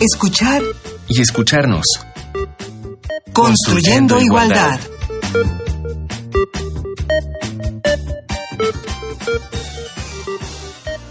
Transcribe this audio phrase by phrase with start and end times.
[0.00, 0.62] escuchar
[1.08, 1.84] y escucharnos.
[3.32, 4.80] Construyendo, igualdad.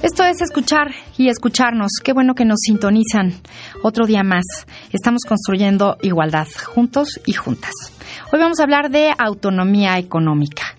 [0.02, 1.92] Esto es escuchar y escucharnos.
[2.04, 3.34] Qué bueno que nos sintonizan
[3.84, 4.46] otro día más.
[4.94, 7.74] Estamos construyendo igualdad juntos y juntas.
[8.32, 10.77] Hoy vamos a hablar de autonomía económica.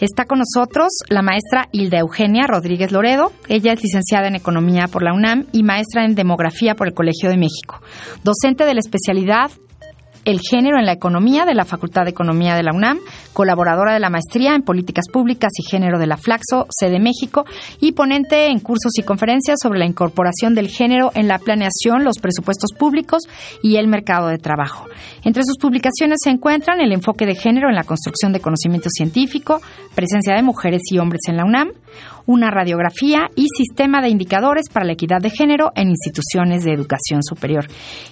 [0.00, 3.32] Está con nosotros la maestra Hilda Eugenia Rodríguez Loredo.
[3.48, 7.28] Ella es licenciada en Economía por la UNAM y maestra en Demografía por el Colegio
[7.28, 7.80] de México.
[8.22, 9.50] Docente de la especialidad
[10.28, 12.98] el género en la economía de la Facultad de Economía de la UNAM,
[13.32, 17.46] colaboradora de la maestría en políticas públicas y género de la Flaxo, sede México,
[17.80, 22.18] y ponente en cursos y conferencias sobre la incorporación del género en la planeación, los
[22.18, 23.22] presupuestos públicos
[23.62, 24.84] y el mercado de trabajo.
[25.24, 29.62] Entre sus publicaciones se encuentran el enfoque de género en la construcción de conocimiento científico,
[29.94, 31.68] presencia de mujeres y hombres en la UNAM,
[32.26, 37.22] una radiografía y sistema de indicadores para la equidad de género en instituciones de educación
[37.22, 37.66] superior.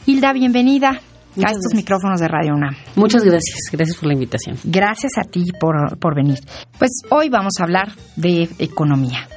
[0.06, 0.98] Hilda, bienvenida
[1.44, 2.74] a estos micrófonos de Radio UNAM.
[2.94, 4.56] Muchas gracias, gracias por la invitación.
[4.64, 6.38] Gracias a ti por, por venir.
[6.78, 9.28] Pues hoy vamos a hablar de economía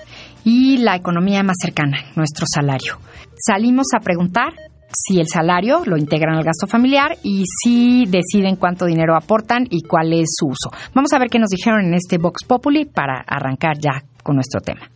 [0.43, 2.97] y la economía más cercana, nuestro salario.
[3.45, 4.53] Salimos a preguntar
[4.91, 9.81] si el salario lo integran al gasto familiar y si deciden cuánto dinero aportan y
[9.83, 10.71] cuál es su uso.
[10.93, 14.61] Vamos a ver qué nos dijeron en este Vox Populi para arrancar ya con nuestro
[14.61, 14.89] tema.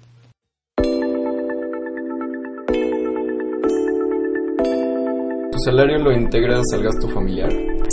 [5.64, 7.50] Salario lo integras al gasto familiar?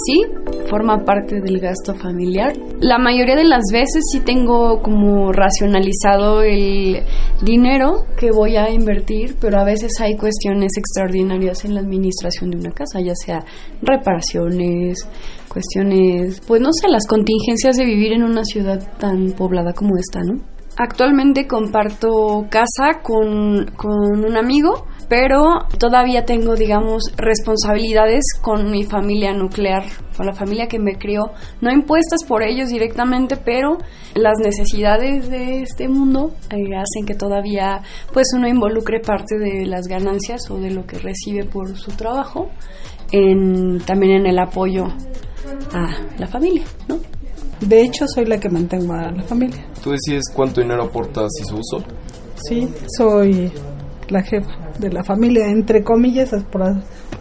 [0.06, 0.24] Sí,
[0.68, 2.52] forma parte del gasto familiar.
[2.80, 7.02] La mayoría de las veces sí tengo como racionalizado el
[7.42, 12.58] dinero que voy a invertir, pero a veces hay cuestiones extraordinarias en la administración de
[12.58, 13.44] una casa, ya sea
[13.82, 15.06] reparaciones,
[15.48, 20.20] cuestiones, pues no sé, las contingencias de vivir en una ciudad tan poblada como esta,
[20.22, 20.42] ¿no?
[20.76, 29.32] Actualmente comparto casa con, con un amigo pero todavía tengo, digamos, responsabilidades con mi familia
[29.32, 29.82] nuclear,
[30.16, 33.78] con la familia que me crió, no impuestas por ellos directamente, pero
[34.14, 39.88] las necesidades de este mundo eh, hacen que todavía pues uno involucre parte de las
[39.88, 42.48] ganancias o de lo que recibe por su trabajo
[43.10, 44.84] en, también en el apoyo
[45.72, 46.98] a la familia, ¿no?
[47.60, 49.66] De hecho, soy la que mantengo a la familia.
[49.82, 51.84] ¿Tú decides cuánto dinero aportas y su uso?
[52.36, 53.50] Sí, soy
[54.10, 56.62] la jefa de la familia, entre comillas, por,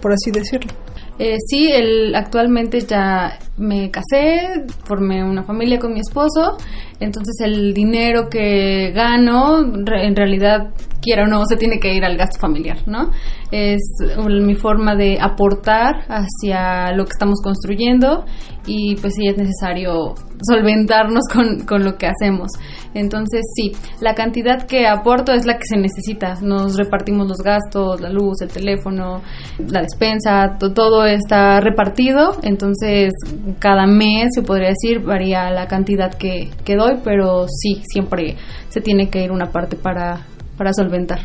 [0.02, 0.72] por así decirlo.
[1.20, 6.58] Eh, sí, el, actualmente ya me casé, formé una familia con mi esposo,
[7.02, 10.70] entonces el dinero que gano, en realidad,
[11.02, 13.12] quiera o no, se tiene que ir al gasto familiar, ¿no?
[13.52, 13.80] Es
[14.28, 18.26] mi forma de aportar hacia lo que estamos construyendo
[18.66, 22.52] y pues sí es necesario solventarnos con, con lo que hacemos.
[22.94, 26.40] Entonces sí, la cantidad que aporto es la que se necesita.
[26.42, 29.22] Nos repartimos los gastos, la luz, el teléfono,
[29.58, 33.14] la despensa, todo está repartido, entonces
[33.60, 38.36] cada mes, se podría decir, varía la cantidad que, que doy, pero sí, siempre
[38.70, 40.26] se tiene que ir una parte para,
[40.60, 41.20] para solventar.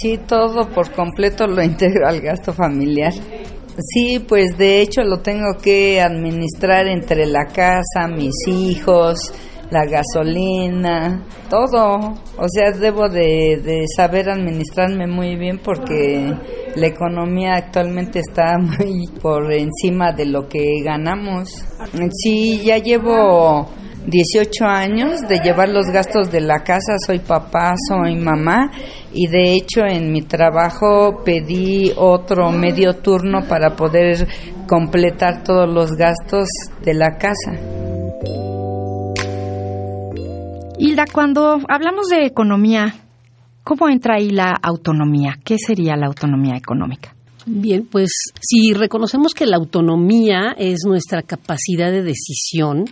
[0.00, 3.12] Sí, todo por completo lo integro al gasto familiar.
[3.12, 9.32] Sí, pues de hecho lo tengo que administrar entre la casa, mis hijos,
[9.70, 12.14] la gasolina, todo.
[12.36, 16.34] O sea, debo de, de, saber administrarme muy bien porque
[16.76, 21.62] la economía actualmente está muy por encima de lo que ganamos.
[22.22, 23.68] Sí, ya llevo
[24.10, 28.70] 18 años de llevar los gastos de la casa, soy papá, soy mamá
[29.12, 34.26] y de hecho en mi trabajo pedí otro medio turno para poder
[34.66, 36.48] completar todos los gastos
[36.84, 37.52] de la casa.
[40.78, 42.94] Hilda, cuando hablamos de economía,
[43.62, 45.38] ¿cómo entra ahí la autonomía?
[45.44, 47.14] ¿Qué sería la autonomía económica?
[47.46, 48.10] Bien, pues
[48.40, 52.84] si reconocemos que la autonomía es nuestra capacidad de decisión,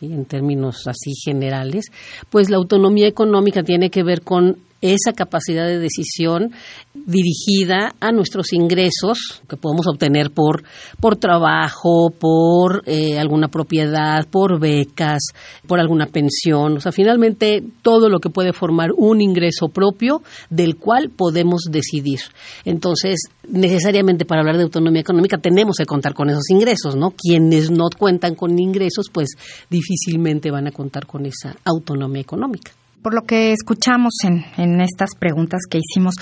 [0.00, 0.06] ¿sí?
[0.06, 1.86] en términos así generales,
[2.30, 6.52] pues la autonomía económica tiene que ver con esa capacidad de decisión
[6.94, 10.64] dirigida a nuestros ingresos que podemos obtener por,
[11.00, 15.22] por trabajo, por eh, alguna propiedad, por becas,
[15.66, 16.76] por alguna pensión.
[16.76, 22.20] O sea, finalmente todo lo que puede formar un ingreso propio del cual podemos decidir.
[22.64, 27.10] Entonces, necesariamente para hablar de autonomía económica tenemos que contar con esos ingresos, ¿no?
[27.10, 29.30] Quienes no cuentan con ingresos, pues
[29.68, 35.10] difícilmente van a contar con esa autonomía económica por lo que escuchamos en, en, estas
[35.18, 36.14] preguntas que hicimos,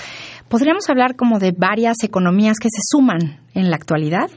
[0.47, 4.29] ¿podríamos hablar como de varias economías que se suman en la actualidad?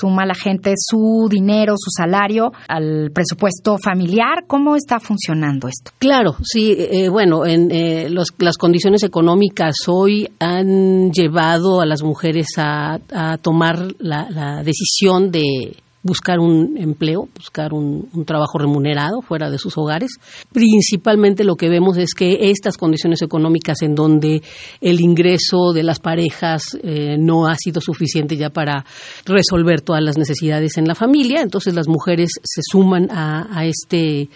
[0.00, 4.44] suma la gente su dinero, su salario al presupuesto familiar.
[4.46, 5.92] ¿Cómo está funcionando esto?
[5.98, 8.08] Claro, sí, eh, bueno, en eh,
[8.38, 12.98] las condiciones económicas hoy han llevado a las mujeres a,
[13.42, 20.10] tomar la decisión de buscar un empleo, buscar un, trabajo remunerado fuera de sus hogares.
[20.52, 24.42] Principalmente lo que vemos es que estas condiciones económicas en donde
[24.80, 28.84] el ingreso de las parejas eh, no ha sido suficiente ya para
[29.24, 34.28] resolver todas las necesidades en la familia, entonces las mujeres se suman a, este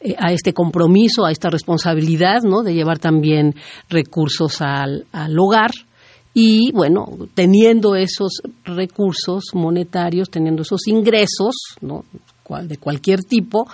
[0.00, 2.62] eh, a este compromiso, a esta responsabilidad, ¿no?
[2.62, 3.54] De llevar también
[3.88, 5.70] recursos al, al hogar
[6.34, 12.04] y bueno, teniendo esos recursos monetarios, teniendo esos ingresos, ¿no?
[12.62, 13.66] De cualquier tipo,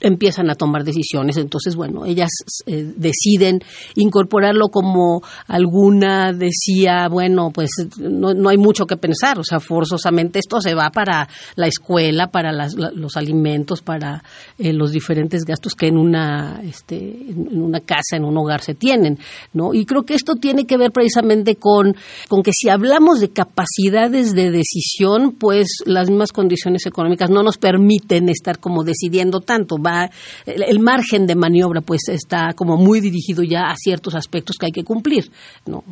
[0.00, 1.36] empiezan a tomar decisiones.
[1.36, 2.30] Entonces, bueno, ellas
[2.66, 3.60] eh, deciden
[3.96, 10.38] incorporarlo como alguna decía, bueno, pues no, no, hay mucho que pensar, o sea, forzosamente
[10.38, 14.22] esto se va para la escuela, para los alimentos, para
[14.58, 18.74] eh, los diferentes gastos que en una, este, en una casa, en un hogar se
[18.74, 19.18] tienen,
[19.52, 19.74] ¿no?
[19.74, 21.96] Y creo que esto tiene que ver precisamente con,
[22.28, 27.58] con que si hablamos de capacidades de decisión, pues las mismas condiciones económicas no nos
[27.58, 30.10] permiten estar como decidiendo tanto, va
[30.46, 34.72] el, margen de maniobra pues está como muy dirigido ya a ciertos aspectos que hay
[34.72, 35.30] que cumplir.
[35.66, 35.84] No,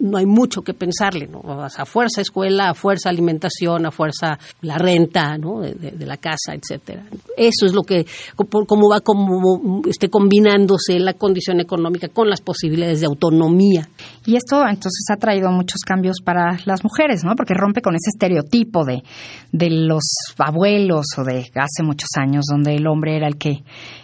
[0.00, 1.40] no, hay mucho que pensarle, ¿no?
[1.62, 5.60] a fuerza escuela, a fuerza alimentación, a fuerza la renta, ¿no?
[5.60, 7.04] de, la casa, etcétera.
[7.36, 8.06] Eso es lo que
[8.36, 13.88] cómo va como esté combinándose la condición económica con las posibilidades de autonomía.
[14.24, 17.34] Y esto entonces ha traído muchos cambios para las mujeres, ¿no?
[17.36, 19.02] Porque rompe con ese estereotipo de,
[19.52, 20.04] de los
[20.38, 23.62] abuelos o de hace muchos años donde el hombre era el que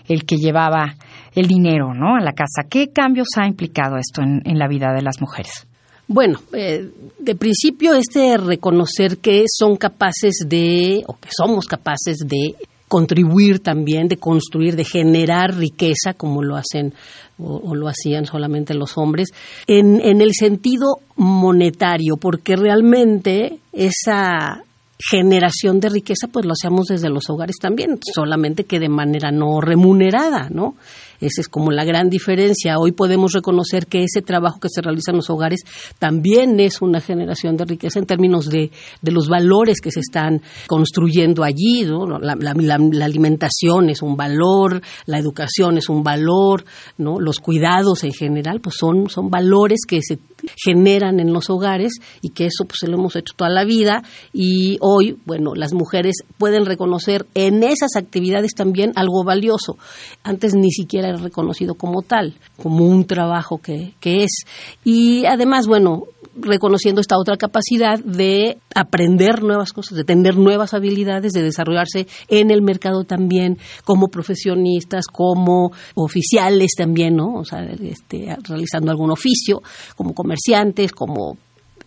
[0.08, 0.94] el que llevaba
[1.34, 2.16] el dinero ¿no?
[2.16, 2.68] a la casa.
[2.68, 5.66] ¿Qué cambios ha implicado esto en, la vida de las mujeres?
[6.08, 12.54] Bueno, eh, de principio este reconocer que son capaces de, o que somos capaces de
[12.88, 16.92] contribuir también, de construir, de generar riqueza, como lo hacen
[17.38, 19.30] o, lo hacían solamente los hombres,
[19.66, 24.62] en, en el sentido monetario, porque realmente esa
[25.10, 29.60] generación de riqueza, pues lo hacemos desde los hogares también, solamente que de manera no
[29.60, 30.76] remunerada, ¿no?
[31.22, 32.78] Esa es como la gran diferencia.
[32.78, 35.60] Hoy podemos reconocer que ese trabajo que se realiza en los hogares
[36.00, 40.42] también es una generación de riqueza en términos de, de los valores que se están
[40.66, 41.84] construyendo allí.
[41.84, 42.18] ¿no?
[42.18, 42.34] La,
[43.04, 46.64] alimentación es un valor, la educación es un valor,
[46.98, 47.20] ¿no?
[47.20, 50.18] los cuidados en general pues son, son valores que se
[50.56, 54.02] generan en los hogares y que eso pues lo hemos hecho toda la vida
[54.32, 59.78] y hoy, bueno, las mujeres pueden reconocer en esas actividades también algo valioso.
[60.22, 64.44] Antes ni siquiera reconocido como tal, como un trabajo que, que es.
[64.84, 71.32] Y además, bueno, reconociendo esta otra capacidad de aprender nuevas cosas, de tener nuevas habilidades,
[71.32, 77.34] de desarrollarse en el mercado también como profesionistas, como oficiales también, ¿no?
[77.34, 79.62] O sea, este, realizando algún oficio,
[79.96, 81.36] como comerciantes, como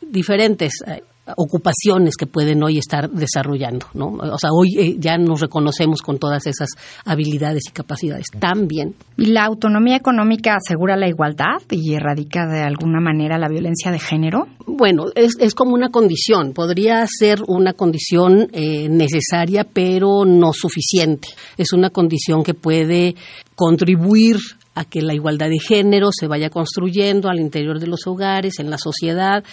[0.01, 1.01] diferentes eh,
[1.35, 4.07] ocupaciones que pueden hoy estar desarrollando, ¿no?
[4.07, 6.69] O sea, hoy eh, ya nos reconocemos con todas esas
[7.03, 8.95] habilidades y capacidades también.
[9.17, 13.99] ¿Y la autonomía económica asegura la igualdad y erradica de alguna manera la violencia de
[13.99, 14.47] género?
[14.67, 21.29] Bueno, es, es como una condición, podría ser una condición eh, necesaria, pero no suficiente.
[21.57, 23.15] Es una condición que puede
[23.55, 24.37] contribuir
[24.75, 28.69] a que la igualdad de género se vaya construyendo al interior de los hogares, en
[28.69, 29.43] la sociedad,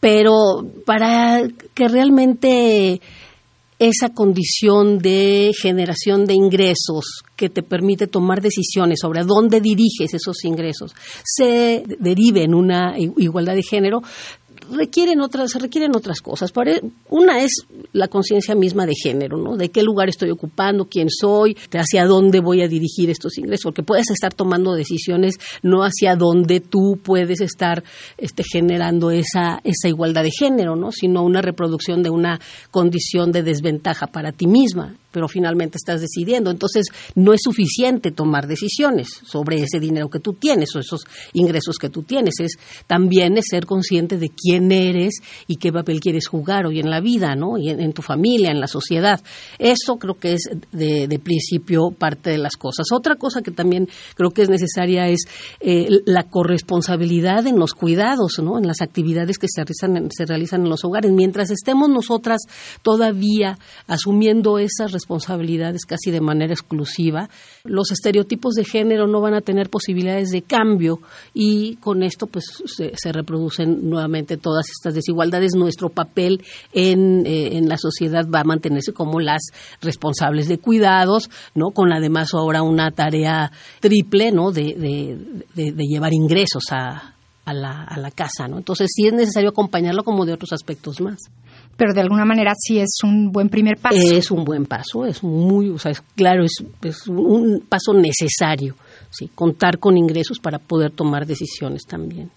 [0.00, 1.42] pero para
[1.74, 3.00] que realmente
[3.80, 10.44] esa condición de generación de ingresos que te permite tomar decisiones sobre dónde diriges esos
[10.44, 10.94] ingresos
[11.24, 14.02] se derive en una igualdad de género,
[14.70, 16.52] requieren otras, requieren otras cosas.
[17.08, 19.56] Una es la conciencia misma de género, ¿no?
[19.56, 23.82] De qué lugar estoy ocupando, quién soy, hacia dónde voy a dirigir estos ingresos, porque
[23.82, 27.82] puedes estar tomando decisiones no hacia dónde tú puedes estar
[28.18, 30.92] este, generando esa, esa igualdad de género, ¿no?
[30.92, 36.50] Sino una reproducción de una condición de desventaja para ti misma pero finalmente estás decidiendo.
[36.50, 41.76] Entonces, no es suficiente tomar decisiones sobre ese dinero que tú tienes o esos ingresos
[41.76, 42.34] que tú tienes.
[42.40, 45.14] Es también es ser consciente de quién eres
[45.46, 47.58] y qué papel quieres jugar hoy en la vida, ¿no?
[47.58, 49.20] Y en, tu familia, en la sociedad.
[49.58, 52.86] Eso creo que es de, principio parte de las cosas.
[52.92, 55.20] Otra cosa que también creo que es necesaria es
[55.60, 58.58] eh, la corresponsabilidad en los cuidados, ¿no?
[58.58, 61.12] En las actividades que se realizan, se realizan en los hogares.
[61.12, 62.40] Mientras estemos nosotras
[62.82, 67.28] todavía asumiendo esas responsabilidades casi de manera exclusiva,
[67.64, 71.00] los estereotipos de género no van a tener posibilidades de cambio
[71.34, 75.52] y con esto pues se, reproducen nuevamente todas estas desigualdades.
[75.54, 76.42] Nuestro papel
[76.72, 79.42] en, eh, en, la sociedad va a mantenerse como las
[79.80, 81.70] responsables de cuidados, ¿no?
[81.70, 84.52] Con además ahora una tarea triple, ¿no?
[84.52, 84.74] De,
[85.54, 87.14] de, llevar ingresos a,
[87.44, 88.58] a la, a la casa, ¿no?
[88.58, 91.18] Entonces sí es necesario acompañarlo como de otros aspectos más.
[91.80, 93.96] Pero de alguna manera sí es un buen primer paso.
[93.96, 98.76] Es un buen paso, es muy, o sea, es, claro, es, es un paso necesario,
[99.08, 102.30] sí, contar con ingresos para poder tomar decisiones también.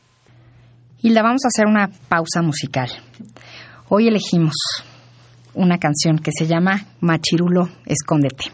[1.01, 2.89] Y la vamos a hacer una pausa musical.
[3.89, 4.53] Hoy elegimos
[5.55, 8.45] una canción que se llama Machirulo, escóndete.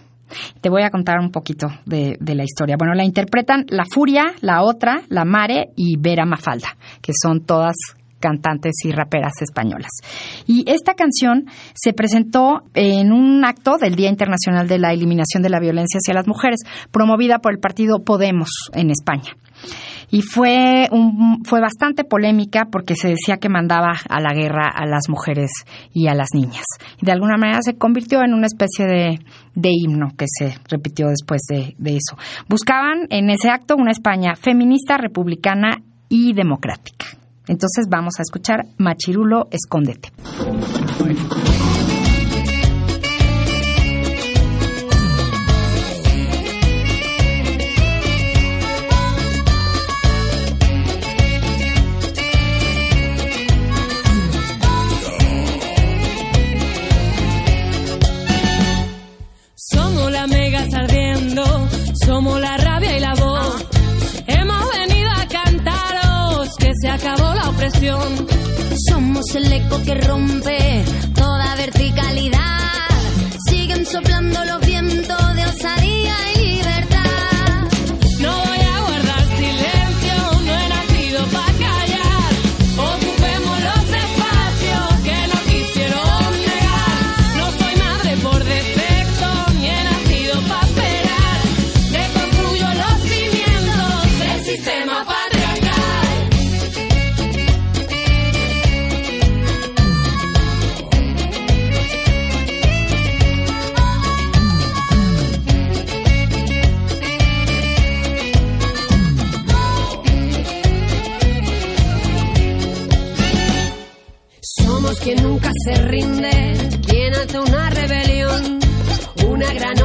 [0.59, 2.77] Te voy a contar un poquito de, la historia.
[2.79, 7.75] Bueno, la interpretan La Furia, La Otra, La Mare y Vera Mafalda, que son todas
[8.19, 9.91] cantantes y raperas españolas.
[10.45, 15.49] Y esta canción se presentó en un acto del Día Internacional de la Eliminación de
[15.49, 16.59] la Violencia hacia las Mujeres,
[16.91, 19.31] promovida por el partido Podemos en España
[20.11, 24.85] y fue, un, fue bastante polémica porque se decía que mandaba a la guerra a
[24.85, 25.51] las mujeres
[25.93, 26.65] y a las niñas.
[27.01, 29.19] De alguna manera se convirtió en una especie de,
[29.71, 32.17] himno que se repitió después de, de eso.
[32.47, 37.05] Buscaban en ese acto una España feminista, republicana y democrática.
[37.49, 40.11] Entonces vamos a escuchar Machirulo, escóndete.
[62.05, 63.65] Somos la rabia y la voz.
[64.27, 67.28] Hemos venido a cantaros que se acabó
[68.89, 70.83] Somos el eco que rompe
[71.13, 72.87] toda verticalidad.
[73.47, 76.38] Siguen soplando los vientos de osadía y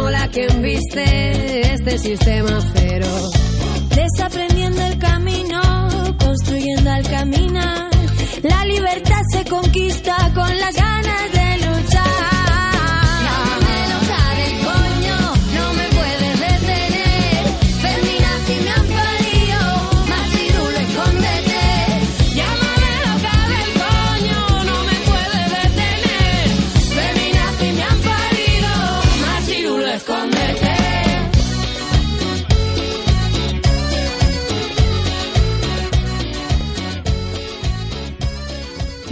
[0.04, 3.32] granola que embiste este sistema feroz.
[3.94, 5.62] Desaprendiendo el camino,
[6.18, 7.90] construyendo al caminar,
[8.42, 11.63] la libertad se conquista con las ganas de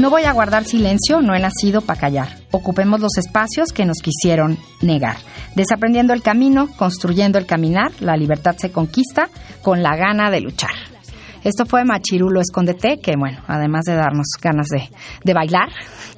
[0.03, 2.27] No voy a guardar silencio, no he nacido para callar.
[2.51, 5.15] Ocupemos los espacios que nos quisieron negar.
[5.55, 9.29] Desaprendiendo el camino, construyendo el caminar, la libertad se conquista
[9.63, 10.73] con la gana de luchar.
[11.45, 14.89] Esto fue Machirulo Escóndete, que bueno, además de darnos ganas de,
[15.23, 15.69] de bailar,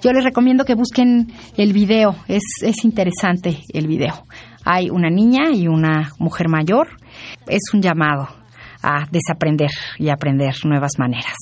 [0.02, 4.24] yo les recomiendo que busquen el video, es, es interesante el video.
[4.64, 6.88] Hay una niña y una mujer mayor,
[7.46, 8.28] es un llamado
[8.82, 11.34] a desaprender y aprender nuevas maneras.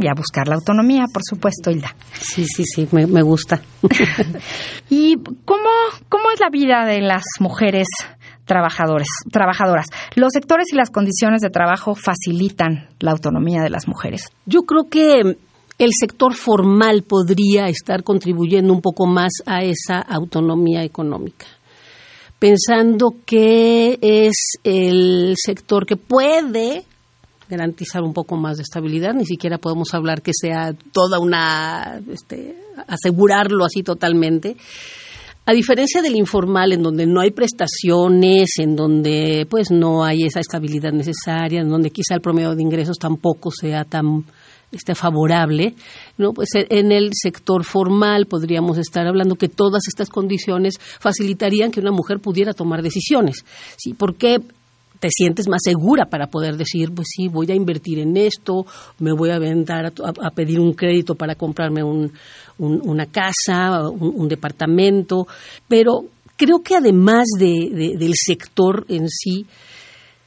[0.00, 1.94] Y a buscar la autonomía, por supuesto, Hilda.
[2.12, 3.60] Sí, sí, sí, me, me gusta.
[4.90, 5.68] ¿Y cómo,
[6.08, 7.86] cómo es la vida de las mujeres
[8.44, 9.86] trabajadores, trabajadoras?
[10.14, 14.24] ¿Los sectores y las condiciones de trabajo facilitan la autonomía de las mujeres?
[14.46, 15.36] Yo creo que
[15.78, 21.46] el sector formal podría estar contribuyendo un poco más a esa autonomía económica
[22.38, 26.84] pensando que es el sector que puede
[27.48, 32.56] garantizar un poco más de estabilidad, ni siquiera podemos hablar que sea toda una, este,
[32.86, 34.56] asegurarlo así totalmente.
[35.46, 40.40] A diferencia del informal, en donde no hay prestaciones, en donde pues no hay esa
[40.40, 44.26] estabilidad necesaria, en donde quizá el promedio de ingresos tampoco sea tan
[44.70, 45.74] este, favorable,
[46.18, 46.34] ¿no?
[46.34, 51.92] pues en el sector formal podríamos estar hablando que todas estas condiciones facilitarían que una
[51.92, 53.46] mujer pudiera tomar decisiones.
[53.78, 53.94] ¿sí?
[53.94, 54.36] Porque
[54.98, 58.66] te sientes más segura para poder decir, pues sí, voy a invertir en esto,
[58.98, 62.12] me voy a aventar a, pedir un crédito para comprarme un,
[62.58, 65.26] una casa, un, departamento,
[65.66, 66.04] pero
[66.36, 69.46] creo que además de, del sector en sí,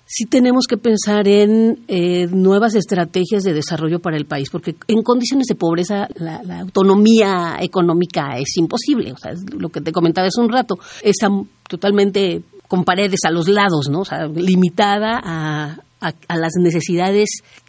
[0.06, 5.04] sí tenemos que pensar en eh, nuevas estrategias de desarrollo para el país, porque en
[5.04, 9.14] condiciones de pobreza la, autonomía económica es imposible.
[9.14, 11.30] O sea, lo que te comentaba hace un rato, está
[11.70, 14.00] totalmente con paredes a los lados, ¿no?
[14.00, 17.28] O sea, limitada a, a, las necesidades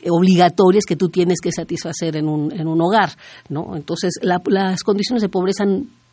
[0.08, 3.10] obligatorias que tú tienes que satisfacer en un, en un hogar,
[3.48, 3.74] ¿no?
[3.74, 5.64] Entonces, las condiciones de pobreza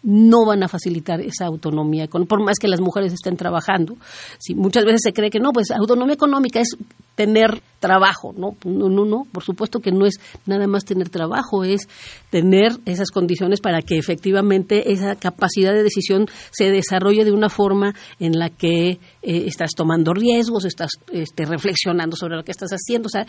[0.03, 3.97] no van a facilitar esa autonomía, por más que las mujeres estén trabajando.
[4.39, 6.77] Sí, muchas veces se cree que no, pues autonomía económica es
[7.15, 8.55] tener trabajo, ¿no?
[8.63, 10.15] No, no, no, por supuesto que no es
[10.45, 11.89] nada más tener trabajo, es
[12.29, 17.93] tener esas condiciones para que efectivamente esa capacidad de decisión se desarrolle de una forma
[18.21, 23.07] en la que eh, estás tomando riesgos, estás este, reflexionando sobre lo que estás haciendo,
[23.07, 23.25] o sea,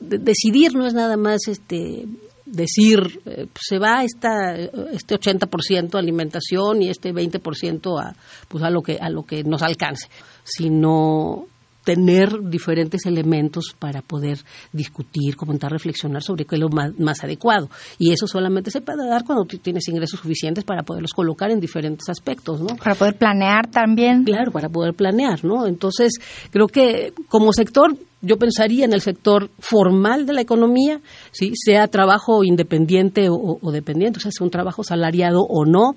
[0.00, 2.06] decidir no es nada más este
[2.52, 8.14] decir eh, se va esta, este 80% a alimentación y este 20% a
[8.48, 10.08] pues a lo que a lo que nos alcance
[10.44, 11.46] sino
[11.84, 14.38] tener diferentes elementos para poder
[14.72, 17.68] discutir, comentar, reflexionar sobre qué es lo más, adecuado.
[17.98, 22.08] Y eso solamente se puede dar cuando tienes ingresos suficientes para poderlos colocar en diferentes
[22.08, 22.76] aspectos, ¿no?
[22.76, 24.24] Para poder planear también.
[24.24, 25.66] Claro, para poder planear, ¿no?
[25.66, 26.12] Entonces,
[26.50, 31.00] creo que como sector yo pensaría en el sector formal de la economía,
[31.32, 31.52] ¿sí?
[31.56, 35.96] sea trabajo independiente o, o, dependiente, o sea, sea un trabajo salariado o no,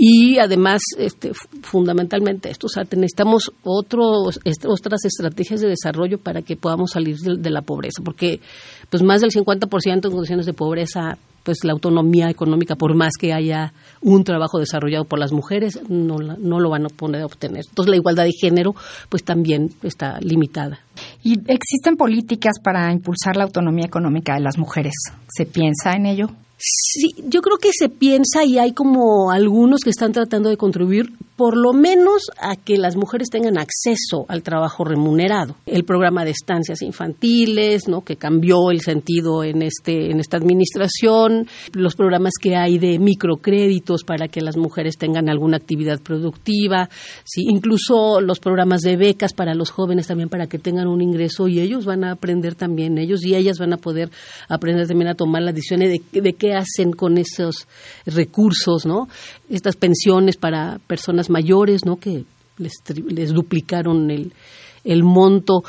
[0.00, 6.92] y además, este, fundamentalmente esto, o necesitamos otros, otras estrategias de desarrollo para que podamos
[6.92, 8.40] salir de, la pobreza, porque
[8.90, 13.32] pues más del 50% en condiciones de pobreza, pues la autonomía económica, por más que
[13.32, 17.64] haya un trabajo desarrollado por las mujeres, no, no lo van a poder obtener.
[17.68, 18.76] Entonces la igualdad de género,
[19.08, 20.78] pues también está limitada.
[21.24, 24.94] ¿Y existen políticas para impulsar la autonomía económica de las mujeres?
[25.26, 26.30] ¿Se piensa en ello?
[26.58, 31.12] Sí, yo creo que se piensa y hay como algunos que están tratando de contribuir
[31.38, 35.54] por lo menos a que las mujeres tengan acceso al trabajo remunerado.
[35.66, 38.02] El programa de estancias infantiles, ¿no?
[38.02, 44.02] que cambió el sentido en este en esta administración, los programas que hay de microcréditos
[44.02, 46.90] para que las mujeres tengan alguna actividad productiva,
[47.22, 51.46] sí, incluso los programas de becas para los jóvenes también para que tengan un ingreso
[51.46, 54.10] y ellos van a aprender también ellos y ellas van a poder
[54.48, 57.68] aprender también a tomar las decisiones de, de qué hacen con esos
[58.06, 59.06] recursos, ¿no?
[59.50, 61.96] Estas pensiones para personas mayores, ¿no?
[61.96, 62.24] Que
[62.58, 62.72] les,
[63.06, 64.32] les duplicaron el,
[64.84, 65.62] el monto.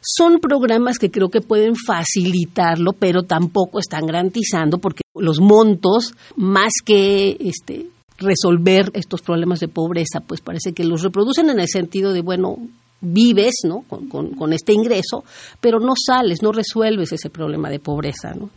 [0.00, 6.72] Son programas que creo que pueden facilitarlo, pero tampoco están garantizando porque los montos, más
[6.84, 7.86] que este,
[8.18, 12.56] resolver estos problemas de pobreza, pues parece que los reproducen en el sentido de, bueno,
[13.00, 13.82] vives ¿no?
[13.88, 15.24] con, con, con este ingreso,
[15.60, 18.32] pero no sales, no resuelves ese problema de pobreza.
[18.34, 18.50] ¿no?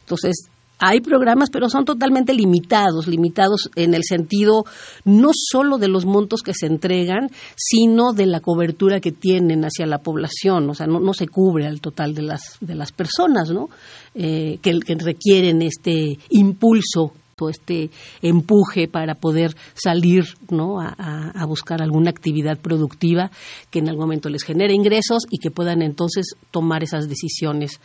[0.00, 4.64] Entonces, hay programas, pero son totalmente limitados, limitados en el sentido
[5.04, 9.86] no solo de los montos que se entregan, sino de la cobertura que tienen hacia
[9.86, 10.68] la población.
[10.68, 13.68] O sea, no, no se cubre al total de las, de las personas, ¿no?
[14.14, 17.90] Eh, que, requieren este impulso o este
[18.22, 20.80] empuje para poder salir ¿no?
[20.80, 20.94] A,
[21.34, 23.30] a, buscar alguna actividad productiva
[23.70, 27.80] que en algún momento les genere ingresos y que puedan entonces tomar esas decisiones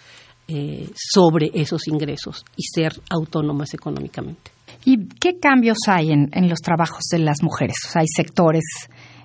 [0.51, 4.51] eh, sobre esos ingresos y ser autónomas económicamente.
[4.83, 7.75] ¿Y qué cambios hay en, en los trabajos de las mujeres?
[7.93, 8.63] hay sectores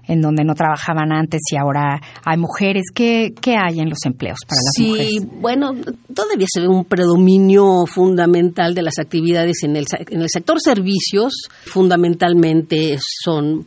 [0.06, 2.84] en donde no trabajaban antes y ahora hay mujeres.
[2.94, 5.08] ¿Qué, qué hay en los empleos para las mujeres?
[5.08, 5.72] Sí, bueno,
[6.14, 11.32] todavía se ve un predominio fundamental de las actividades en el, en el sector servicios.
[11.64, 13.66] Fundamentalmente son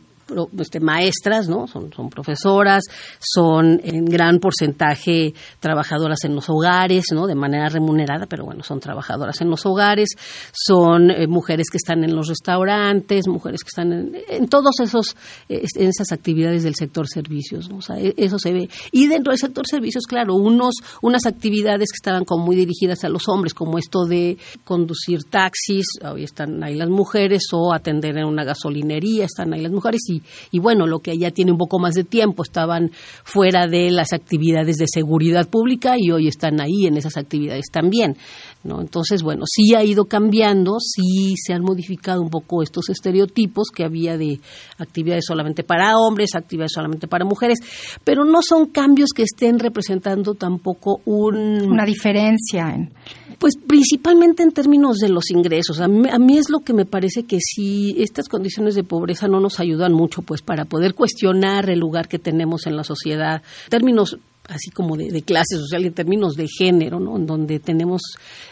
[0.58, 1.66] este, maestras, ¿no?
[1.66, 2.84] Son, son profesoras,
[3.20, 7.26] son en gran porcentaje trabajadoras en los hogares, ¿no?
[7.26, 10.08] De manera remunerada, pero bueno, son trabajadoras en los hogares,
[10.52, 15.16] son eh, mujeres que están en los restaurantes, mujeres que están en, en todos esos,
[15.48, 17.78] en esas actividades del sector servicios, ¿no?
[17.78, 18.68] O sea, e, eso se ve.
[18.92, 23.08] Y dentro del sector servicios, claro, unos, unas actividades que estaban como muy dirigidas a
[23.08, 28.26] los hombres, como esto de conducir taxis, hoy están ahí las mujeres, o atender en
[28.26, 30.17] una gasolinería, están ahí las mujeres, y
[30.50, 32.90] y, bueno, lo que ya tiene un poco más de tiempo, estaban
[33.24, 38.16] fuera de las actividades de seguridad pública y hoy están ahí en esas actividades también.
[38.64, 38.80] ¿no?
[38.80, 43.84] Entonces, bueno, sí ha ido cambiando, sí se han modificado un poco estos estereotipos que
[43.84, 44.40] había de
[44.78, 47.58] actividades solamente para hombres, actividades solamente para mujeres,
[48.04, 52.92] pero no son cambios que estén representando tampoco una diferencia en
[53.38, 55.80] pues principalmente en términos de los ingresos.
[55.80, 59.40] A mí, a es lo que me parece que si estas condiciones de pobreza no
[59.40, 64.18] nos ayudan mucho, pues para poder cuestionar el lugar que tenemos en la sociedad, términos
[64.48, 67.16] así como de, clase social en términos de género, ¿no?
[67.16, 68.00] En donde tenemos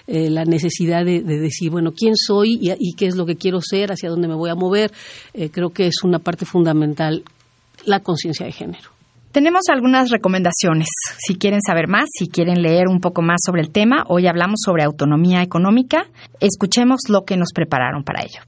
[0.06, 3.90] eh, la necesidad de, decir, bueno, quién soy y, qué es lo que quiero ser,
[3.90, 4.92] hacia dónde me voy a mover.
[5.32, 7.24] Eh, creo que es una parte fundamental
[7.86, 8.95] la conciencia de género.
[9.36, 10.88] Tenemos algunas recomendaciones.
[11.18, 14.60] Si quieren saber más, si quieren leer un poco más sobre el tema, hoy hablamos
[14.64, 16.06] sobre autonomía económica.
[16.40, 18.40] Escuchemos lo que nos prepararon para ello.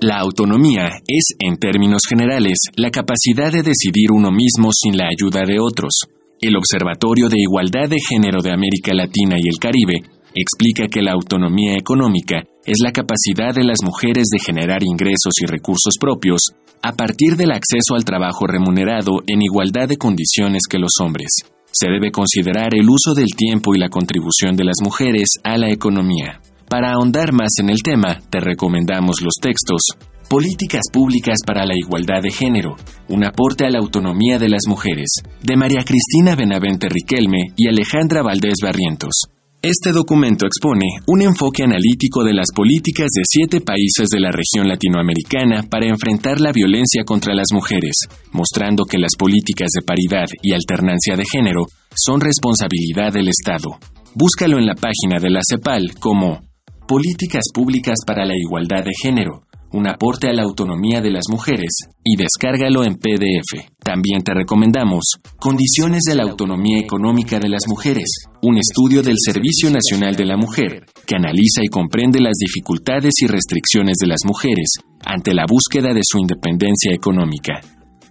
[0.00, 5.44] La autonomía es, en términos generales, la capacidad de decidir uno mismo sin la ayuda
[5.46, 6.08] de otros.
[6.40, 10.02] El Observatorio de Igualdad de Género de América Latina y el Caribe
[10.34, 15.46] explica que la autonomía económica es la capacidad de las mujeres de generar ingresos y
[15.46, 16.40] recursos propios
[16.82, 21.30] a partir del acceso al trabajo remunerado en igualdad de condiciones que los hombres.
[21.72, 25.70] Se debe considerar el uso del tiempo y la contribución de las mujeres a la
[25.70, 26.40] economía.
[26.68, 29.82] Para ahondar más en el tema, te recomendamos los textos
[30.28, 32.76] Políticas Públicas para la Igualdad de Género,
[33.08, 35.08] un aporte a la autonomía de las mujeres,
[35.42, 39.33] de María Cristina Benavente Riquelme y Alejandra Valdés Barrientos.
[39.64, 44.68] Este documento expone un enfoque analítico de las políticas de siete países de la región
[44.68, 47.96] latinoamericana para enfrentar la violencia contra las mujeres,
[48.30, 51.62] mostrando que las políticas de paridad y alternancia de género
[51.96, 53.78] son responsabilidad del Estado.
[54.14, 56.42] Búscalo en la página de la CEPAL como
[56.86, 59.44] Políticas Públicas para la Igualdad de Género,
[59.74, 63.66] un aporte a la autonomía de las mujeres, y descárgalo en PDF.
[63.82, 65.02] También te recomendamos
[65.36, 70.36] Condiciones de la Autonomía Económica de las Mujeres, un estudio del Servicio Nacional de la
[70.36, 75.92] Mujer, que analiza y comprende las dificultades y restricciones de las mujeres ante la búsqueda
[75.92, 77.60] de su independencia económica.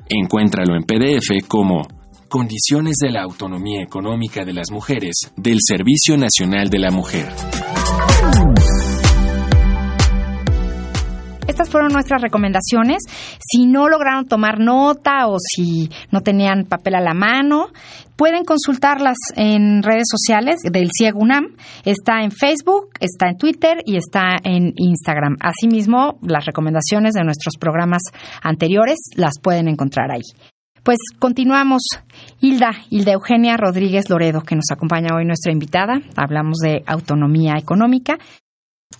[0.09, 1.87] Encuéntralo en PDF como
[2.27, 7.29] Condiciones de la Autonomía Económica de las Mujeres del Servicio Nacional de la Mujer.
[11.53, 13.03] Estas fueron nuestras recomendaciones.
[13.39, 17.67] Si no lograron tomar nota o si no tenían papel a la mano,
[18.15, 21.55] pueden consultarlas en redes sociales del CIEGUNAM.
[21.85, 25.37] Está en Facebook, está en Twitter y está en Instagram.
[25.41, 28.01] Asimismo, las recomendaciones de nuestros programas
[28.41, 30.23] anteriores las pueden encontrar ahí.
[30.81, 31.83] Pues continuamos.
[32.41, 36.01] Hilda, Hilda Eugenia Rodríguez Loredo, que nos acompaña hoy nuestra invitada.
[36.15, 38.17] Hablamos de autonomía económica.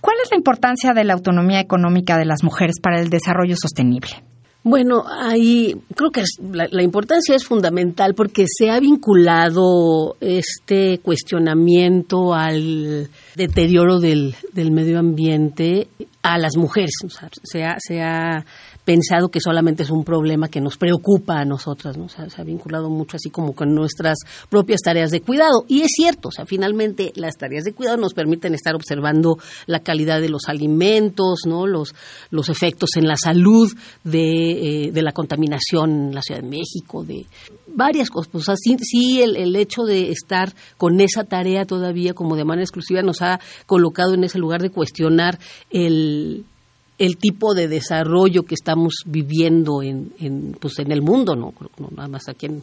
[0.00, 4.24] ¿Cuál es la importancia de la autonomía económica de las mujeres para el desarrollo sostenible?
[4.66, 13.10] Bueno, ahí creo que la, importancia es fundamental porque se ha vinculado este cuestionamiento al
[13.36, 15.88] deterioro del, medio ambiente
[16.22, 16.94] a las mujeres.
[17.04, 18.46] O sea, se, ha,
[18.84, 22.08] pensado que solamente es un problema que nos preocupa a nosotras, ¿no?
[22.08, 24.18] se ha vinculado mucho así como con nuestras
[24.48, 25.64] propias tareas de cuidado.
[25.68, 29.80] Y es cierto, o sea, finalmente las tareas de cuidado nos permiten estar observando la
[29.80, 31.66] calidad de los alimentos, ¿no?
[31.66, 31.94] Los,
[32.30, 33.72] los efectos en la salud
[34.04, 37.26] de, eh, la contaminación en la Ciudad de México, de
[37.68, 38.34] varias cosas.
[38.34, 42.44] O sea, sí, sí el, el hecho de estar con esa tarea todavía como de
[42.44, 45.38] manera exclusiva nos ha colocado en ese lugar de cuestionar
[45.70, 46.44] el
[46.98, 51.52] el tipo de desarrollo que estamos viviendo en, en, pues en el mundo, ¿no?
[51.90, 52.62] nada más aquí en,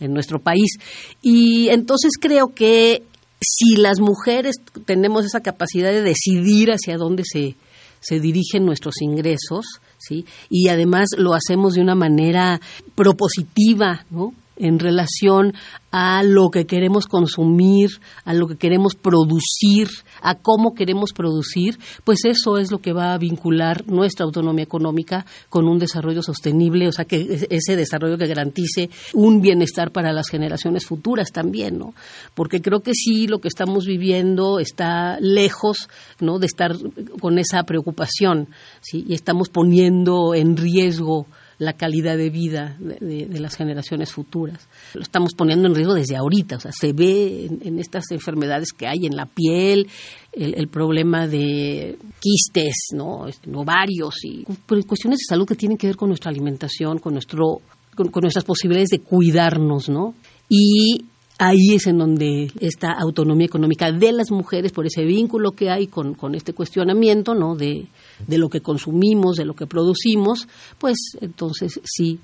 [0.00, 0.78] en nuestro país.
[1.22, 3.02] Y entonces creo que
[3.40, 7.56] si las mujeres tenemos esa capacidad de decidir hacia dónde se,
[8.00, 9.64] se dirigen nuestros ingresos,
[9.98, 10.26] ¿sí?
[10.50, 12.60] Y además lo hacemos de una manera
[12.94, 14.32] propositiva, ¿no?
[14.62, 15.54] En relación
[15.90, 17.90] a lo que queremos consumir,
[18.24, 19.88] a lo que queremos producir,
[20.22, 25.26] a cómo queremos producir, pues eso es lo que va a vincular nuestra autonomía económica
[25.50, 30.28] con un desarrollo sostenible, o sea, que ese desarrollo que garantice un bienestar para las
[30.30, 31.94] generaciones futuras también, ¿no?
[32.34, 35.88] Porque creo que sí lo que estamos viviendo está lejos,
[36.20, 36.38] ¿no?
[36.38, 36.76] de estar
[37.20, 38.48] con esa preocupación,
[38.80, 39.04] ¿sí?
[39.08, 41.26] Y estamos poniendo en riesgo
[41.62, 44.68] la calidad de vida de, las generaciones futuras.
[44.94, 48.86] Lo estamos poniendo en riesgo desde ahorita, o sea, se ve en, estas enfermedades que
[48.86, 49.88] hay en la piel,
[50.32, 53.28] el, problema de quistes, ¿no?
[53.28, 54.44] Este, ovarios y
[54.86, 57.60] cuestiones de salud que tienen que ver con nuestra alimentación, con nuestro
[57.94, 60.14] con, nuestras posibilidades de cuidarnos, ¿no?
[60.48, 61.04] Y
[61.42, 65.88] ahí es en donde esta autonomía económica de las mujeres, por ese vínculo que hay
[65.88, 67.56] con, con este cuestionamiento, ¿no?
[67.56, 67.86] De,
[68.26, 70.46] de lo que consumimos, de lo que producimos,
[70.78, 72.20] pues entonces sí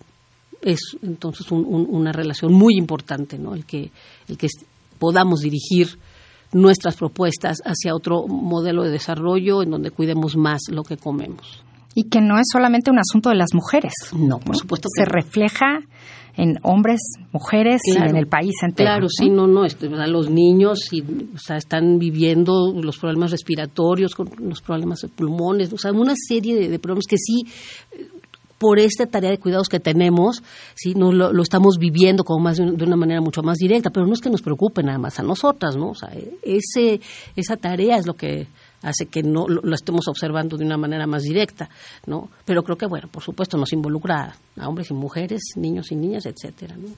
[0.62, 3.54] es entonces una relación muy importante, ¿no?
[3.54, 3.90] El que,
[4.28, 4.48] el que
[4.98, 5.98] podamos dirigir
[6.52, 11.62] nuestras propuestas hacia otro modelo de desarrollo en donde cuidemos más lo que comemos.
[11.94, 13.92] Y que no es solamente un asunto de las mujeres.
[14.16, 15.80] No, por supuesto que se refleja
[16.38, 17.00] en hombres,
[17.32, 18.90] mujeres y en el país entero.
[18.90, 24.14] Claro, sí, no, no, este, los niños y, o sea, están viviendo los problemas respiratorios,
[24.14, 27.42] con los problemas de pulmones, o sea, una serie de, problemas que sí
[28.56, 30.42] por esta tarea de cuidados que tenemos,
[30.76, 30.94] ¿sí?
[30.94, 34.20] no lo, estamos viviendo como más de, una manera mucho más directa, pero no es
[34.20, 35.90] que nos preocupe nada más a nosotras, ¿no?
[35.90, 36.10] O sea,
[36.42, 37.00] ese,
[37.34, 38.46] esa tarea es lo que
[38.82, 41.68] hace que no lo, estemos observando de una manera más directa,
[42.06, 42.28] ¿no?
[42.44, 46.26] Pero creo que, bueno, por supuesto, nos involucra a, hombres y mujeres, niños y niñas,
[46.26, 46.88] etcétera, ¿no?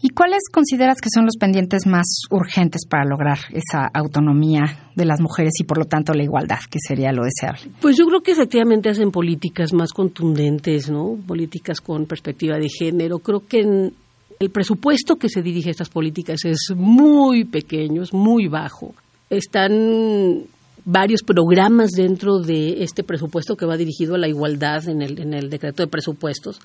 [0.00, 5.20] ¿Y cuáles consideras que son los pendientes más urgentes para lograr esa autonomía de las
[5.20, 7.72] mujeres y por lo tanto la igualdad, que sería lo deseable?
[7.80, 11.18] Pues yo creo que efectivamente hacen políticas más contundentes, ¿no?
[11.26, 13.18] Políticas con perspectiva de género.
[13.18, 13.90] Creo que
[14.38, 18.94] el presupuesto que se dirige a estas políticas es muy pequeño, es muy bajo.
[19.30, 20.44] Están
[20.90, 25.34] varios programas dentro de este presupuesto que va dirigido a la igualdad en el, en
[25.34, 26.60] el decreto de presupuestos.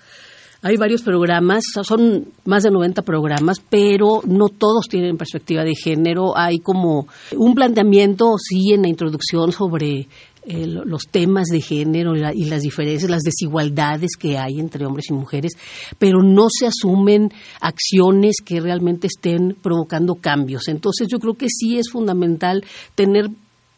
[0.62, 6.38] Hay varios programas, son más de 90 programas, pero no todos tienen perspectiva de género.
[6.38, 7.06] Hay como
[7.36, 10.08] un planteamiento, sí, en la introducción sobre
[10.46, 15.14] eh, los temas de género y, las diferencias, las desigualdades que hay entre hombres y
[15.14, 15.54] mujeres,
[16.00, 20.68] pero no se asumen acciones que realmente estén provocando cambios.
[20.68, 22.64] Entonces yo creo que sí es fundamental
[22.96, 23.30] tener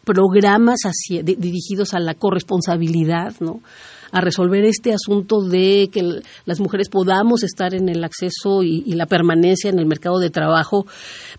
[0.05, 0.79] programas
[1.23, 3.61] dirigidos a la corresponsabilidad, ¿no?
[4.11, 9.07] A resolver este asunto de que las mujeres podamos estar en el acceso y, la
[9.07, 10.85] permanencia en el mercado de trabajo,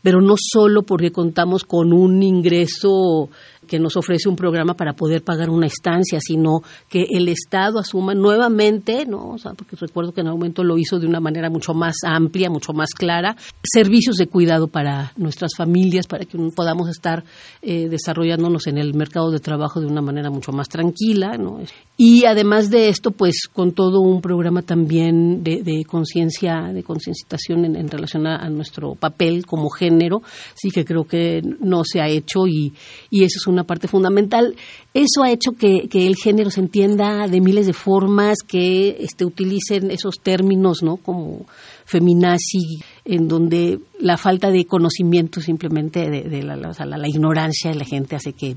[0.02, 3.30] pero no solo porque contamos con un ingreso
[3.66, 8.14] que nos ofrece un programa para poder pagar una estancia, sino que el Estado asuma
[8.14, 9.30] nuevamente, ¿no?
[9.30, 11.96] O sea, porque recuerdo que en algún momento lo hizo de una manera mucho más
[12.04, 17.24] amplia, mucho más clara, servicios de cuidado para nuestras familias, para que podamos estar
[17.62, 21.58] eh, desarrollándonos en el mercado de trabajo de una manera mucho más tranquila, ¿no?
[21.98, 27.88] Y además de esto, pues con todo un programa también de, conciencia, de concienciación en,
[27.88, 30.22] relación a, nuestro papel como género,
[30.54, 32.72] sí que creo que no se ha hecho y,
[33.10, 34.54] y eso es un una parte fundamental.
[34.92, 39.90] Eso ha hecho que, el género se entienda de miles de formas, que este, utilicen
[39.90, 40.98] esos términos, ¿no?
[40.98, 41.46] Como
[41.86, 48.16] feminazi, en donde la falta de conocimiento simplemente de, la, la, ignorancia de la gente
[48.16, 48.56] hace que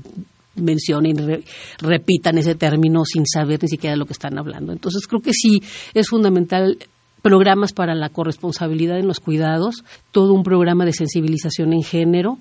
[0.62, 1.44] mencionen y
[1.78, 4.72] repitan ese término sin saber ni siquiera de lo que están hablando.
[4.72, 5.62] Entonces creo que sí
[5.94, 6.78] es fundamental
[7.22, 12.38] programas para la corresponsabilidad en los cuidados, todo un programa de sensibilización en género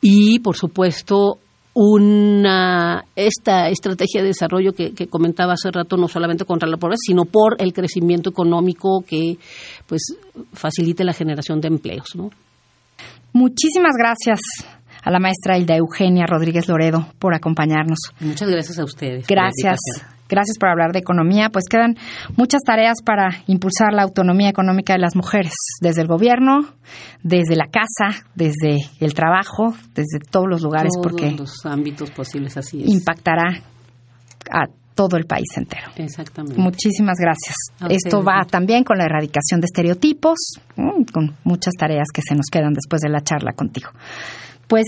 [0.00, 1.38] y, por supuesto,
[1.74, 7.24] una esta estrategia de desarrollo que, comentaba hace rato no solamente contra la pobreza sino
[7.24, 9.38] por el crecimiento económico que
[9.86, 10.02] pues
[10.52, 12.30] facilite la generación de empleos ¿no?
[13.32, 14.40] muchísimas gracias
[15.02, 19.78] a la maestra Hilda Eugenia Rodríguez Loredo por acompañarnos muchas gracias a ustedes gracias
[20.32, 21.50] Gracias por hablar de economía.
[21.52, 21.94] Pues quedan
[22.38, 26.70] muchas tareas para impulsar la autonomía económica de las mujeres, desde el gobierno,
[27.22, 32.56] desde la casa, desde el trabajo, desde todos los lugares, todos porque los ámbitos posibles
[32.56, 32.88] así es.
[32.88, 33.60] impactará
[34.50, 35.88] a todo el país entero.
[35.96, 36.58] Exactamente.
[36.58, 37.54] Muchísimas gracias.
[37.90, 40.38] Esto va también con la erradicación de estereotipos,
[41.12, 43.90] con muchas tareas que se nos quedan después de la charla contigo.
[44.72, 44.86] Pues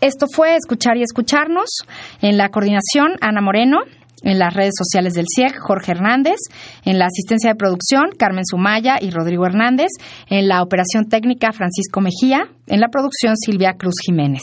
[0.00, 1.78] esto fue Escuchar y Escucharnos.
[2.22, 3.78] En la coordinación, Ana Moreno
[4.22, 6.36] en las redes sociales del CIEG, Jorge Hernández,
[6.84, 9.88] en la asistencia de producción, Carmen Sumaya y Rodrigo Hernández,
[10.28, 14.42] en la operación técnica, Francisco Mejía, en la producción, Silvia Cruz Jiménez.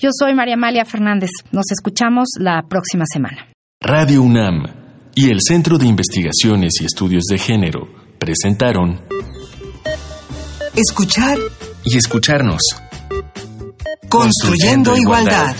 [0.00, 1.30] Yo soy María Amalia Fernández.
[1.52, 3.46] Nos escuchamos la próxima semana.
[3.80, 4.64] Radio UNAM
[5.14, 9.00] y el Centro de Investigaciones y Estudios de Género presentaron
[10.74, 11.38] Escuchar
[11.84, 12.62] y escucharnos.
[14.08, 15.54] Construyendo, igualdad.